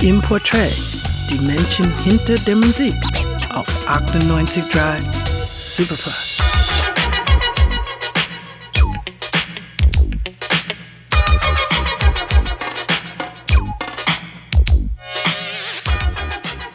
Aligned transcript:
Im 0.00 0.22
Portrait, 0.22 0.72
die 1.28 1.40
Menschen 1.44 1.92
hinter 2.04 2.36
der 2.36 2.54
Musik 2.54 2.94
auf 3.52 3.66
98.3 3.88 5.00
Superfly. 5.52 6.12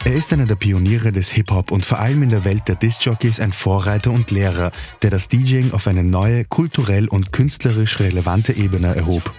Er 0.04 0.12
ist 0.12 0.30
einer 0.34 0.44
der 0.44 0.56
Pioniere 0.56 1.10
des 1.10 1.30
Hip-Hop 1.30 1.70
und 1.70 1.86
vor 1.86 2.00
allem 2.00 2.22
in 2.24 2.28
der 2.28 2.44
Welt 2.44 2.68
der 2.68 2.74
Disc-Jockeys 2.74 3.40
ein 3.40 3.54
Vorreiter 3.54 4.10
und 4.10 4.30
Lehrer, 4.32 4.70
der 5.00 5.08
das 5.08 5.28
DJing 5.28 5.72
auf 5.72 5.86
eine 5.86 6.04
neue, 6.04 6.44
kulturell 6.44 7.08
und 7.08 7.32
künstlerisch 7.32 8.00
relevante 8.00 8.52
Ebene 8.52 8.94
erhob. 8.94 9.32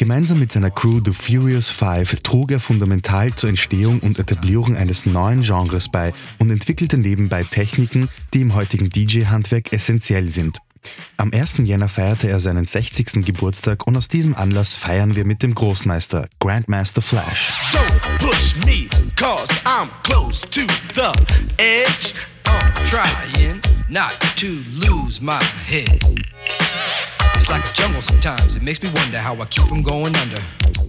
Gemeinsam 0.00 0.38
mit 0.38 0.50
seiner 0.50 0.70
Crew 0.70 1.02
The 1.04 1.12
Furious 1.12 1.68
Five 1.68 2.20
trug 2.22 2.52
er 2.52 2.58
fundamental 2.58 3.34
zur 3.34 3.50
Entstehung 3.50 4.00
und 4.00 4.18
Etablierung 4.18 4.74
eines 4.74 5.04
neuen 5.04 5.42
Genres 5.42 5.90
bei 5.90 6.14
und 6.38 6.50
entwickelte 6.50 6.96
nebenbei 6.96 7.44
Techniken, 7.44 8.08
die 8.32 8.40
im 8.40 8.54
heutigen 8.54 8.88
DJ-Handwerk 8.88 9.74
essentiell 9.74 10.30
sind. 10.30 10.56
Am 11.18 11.34
1. 11.34 11.58
Jänner 11.64 11.90
feierte 11.90 12.30
er 12.30 12.40
seinen 12.40 12.64
60. 12.64 13.26
Geburtstag 13.26 13.86
und 13.86 13.94
aus 13.94 14.08
diesem 14.08 14.34
Anlass 14.34 14.74
feiern 14.74 15.16
wir 15.16 15.26
mit 15.26 15.42
dem 15.42 15.54
Großmeister 15.54 16.30
Grandmaster 16.38 17.02
Flash. 17.02 17.52
Don't 17.70 18.00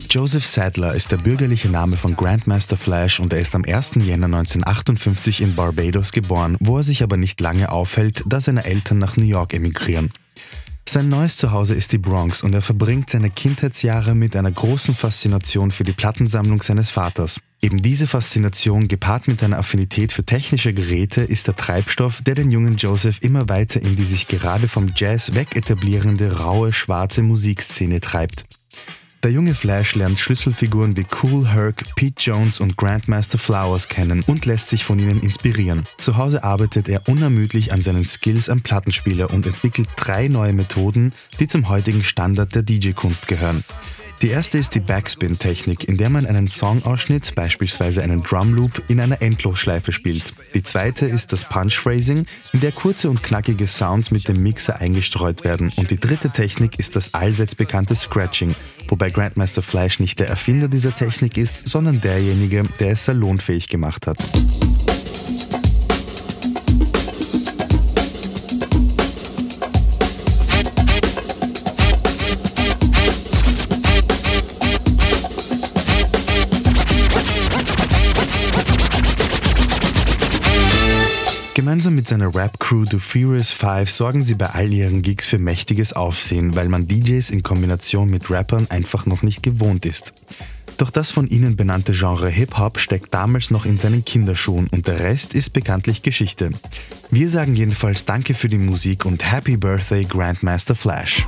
Joseph 0.09 0.45
Sadler 0.45 0.93
ist 0.93 1.11
der 1.11 1.17
bürgerliche 1.17 1.69
Name 1.69 1.95
von 1.95 2.15
Grandmaster 2.15 2.75
Flash 2.75 3.19
und 3.19 3.31
er 3.31 3.39
ist 3.39 3.55
am 3.55 3.63
1. 3.63 3.93
Jänner 3.95 4.25
1958 4.25 5.41
in 5.41 5.55
Barbados 5.55 6.11
geboren, 6.11 6.57
wo 6.59 6.77
er 6.77 6.83
sich 6.83 7.03
aber 7.03 7.15
nicht 7.15 7.39
lange 7.39 7.71
aufhält, 7.71 8.23
da 8.25 8.41
seine 8.41 8.65
Eltern 8.65 8.97
nach 8.97 9.15
New 9.15 9.25
York 9.25 9.53
emigrieren. 9.53 10.11
Sein 10.89 11.09
neues 11.09 11.37
Zuhause 11.37 11.75
ist 11.75 11.91
die 11.93 11.97
Bronx 11.97 12.43
und 12.43 12.53
er 12.53 12.61
verbringt 12.61 13.09
seine 13.09 13.29
Kindheitsjahre 13.29 14.15
mit 14.15 14.35
einer 14.35 14.51
großen 14.51 14.93
Faszination 14.93 15.71
für 15.71 15.83
die 15.83 15.93
Plattensammlung 15.93 16.61
seines 16.61 16.89
Vaters. 16.89 17.39
Eben 17.61 17.81
diese 17.81 18.07
Faszination 18.07 18.87
gepaart 18.87 19.27
mit 19.27 19.43
einer 19.43 19.59
Affinität 19.59 20.11
für 20.11 20.25
technische 20.25 20.73
Geräte 20.73 21.21
ist 21.21 21.47
der 21.47 21.55
Treibstoff, 21.55 22.21
der 22.23 22.35
den 22.35 22.51
jungen 22.51 22.75
Joseph 22.75 23.21
immer 23.21 23.47
weiter 23.47 23.81
in 23.81 23.95
die 23.95 24.05
sich 24.05 24.27
gerade 24.27 24.67
vom 24.67 24.91
Jazz 24.95 25.33
weg 25.35 25.55
etablierende 25.55 26.39
raue 26.39 26.73
schwarze 26.73 27.21
Musikszene 27.21 28.01
treibt. 28.01 28.45
Der 29.23 29.31
junge 29.31 29.53
Flash 29.53 29.93
lernt 29.93 30.19
Schlüsselfiguren 30.19 30.97
wie 30.97 31.05
Cool 31.21 31.47
Herc, 31.47 31.83
Pete 31.95 32.19
Jones 32.19 32.59
und 32.59 32.75
Grandmaster 32.75 33.37
Flowers 33.37 33.87
kennen 33.87 34.23
und 34.25 34.47
lässt 34.47 34.69
sich 34.69 34.83
von 34.83 34.97
ihnen 34.97 35.21
inspirieren. 35.21 35.83
Zu 35.99 36.17
Hause 36.17 36.43
arbeitet 36.43 36.89
er 36.89 37.07
unermüdlich 37.07 37.71
an 37.71 37.83
seinen 37.83 38.05
Skills 38.05 38.49
am 38.49 38.61
Plattenspieler 38.61 39.29
und 39.29 39.45
entwickelt 39.45 39.89
drei 39.95 40.27
neue 40.27 40.53
Methoden, 40.53 41.13
die 41.39 41.47
zum 41.47 41.69
heutigen 41.69 42.03
Standard 42.03 42.55
der 42.55 42.63
DJ-Kunst 42.63 43.27
gehören. 43.27 43.63
Die 44.23 44.29
erste 44.29 44.59
ist 44.59 44.75
die 44.75 44.79
Backspin-Technik, 44.79 45.87
in 45.87 45.97
der 45.97 46.11
man 46.11 46.27
einen 46.27 46.47
Songausschnitt, 46.47 47.33
beispielsweise 47.33 48.03
einen 48.03 48.21
Drumloop, 48.21 48.83
in 48.87 48.99
einer 48.99 49.21
Endlosschleife 49.21 49.91
spielt. 49.91 50.33
Die 50.53 50.61
zweite 50.61 51.07
ist 51.07 51.33
das 51.33 51.43
Punch-Phrasing, 51.45 52.25
in 52.53 52.59
der 52.59 52.71
kurze 52.71 53.09
und 53.09 53.23
knackige 53.23 53.65
Sounds 53.65 54.11
mit 54.11 54.27
dem 54.27 54.43
Mixer 54.43 54.79
eingestreut 54.79 55.43
werden. 55.43 55.71
Und 55.75 55.89
die 55.89 55.99
dritte 55.99 56.29
Technik 56.29 56.77
ist 56.77 56.95
das 56.95 57.15
allseits 57.15 57.55
bekannte 57.55 57.95
Scratching, 57.95 58.53
wobei 58.91 59.09
Grandmaster 59.09 59.63
Flash 59.63 59.99
nicht 59.99 60.19
der 60.19 60.27
Erfinder 60.27 60.67
dieser 60.67 60.93
Technik 60.93 61.37
ist, 61.37 61.67
sondern 61.67 62.01
derjenige, 62.01 62.63
der 62.79 62.91
es 62.91 63.05
salonfähig 63.05 63.67
gemacht 63.69 64.05
hat. 64.05 64.19
Gemeinsam 81.61 81.93
mit 81.93 82.07
seiner 82.07 82.33
Rap-Crew 82.33 82.85
The 82.89 82.97
Furious 82.97 83.51
Five 83.51 83.91
sorgen 83.91 84.23
sie 84.23 84.33
bei 84.33 84.47
all 84.47 84.73
ihren 84.73 85.03
Gigs 85.03 85.27
für 85.27 85.37
mächtiges 85.37 85.93
Aufsehen, 85.93 86.55
weil 86.55 86.67
man 86.67 86.87
DJs 86.87 87.29
in 87.29 87.43
Kombination 87.43 88.09
mit 88.09 88.31
Rappern 88.31 88.65
einfach 88.71 89.05
noch 89.05 89.21
nicht 89.21 89.43
gewohnt 89.43 89.85
ist. 89.85 90.11
Doch 90.77 90.89
das 90.89 91.11
von 91.11 91.27
ihnen 91.27 91.55
benannte 91.55 91.93
Genre 91.93 92.29
Hip-Hop 92.29 92.79
steckt 92.79 93.13
damals 93.13 93.51
noch 93.51 93.67
in 93.67 93.77
seinen 93.77 94.03
Kinderschuhen 94.03 94.69
und 94.69 94.87
der 94.87 95.01
Rest 95.01 95.35
ist 95.35 95.53
bekanntlich 95.53 96.01
Geschichte. 96.01 96.49
Wir 97.11 97.29
sagen 97.29 97.55
jedenfalls 97.55 98.05
Danke 98.05 98.33
für 98.33 98.47
die 98.47 98.57
Musik 98.57 99.05
und 99.05 99.31
Happy 99.31 99.55
Birthday 99.55 100.03
Grandmaster 100.05 100.73
Flash. 100.73 101.27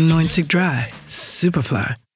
98 0.00 0.46
Drive 0.48 0.90
Superfly. 1.08 2.09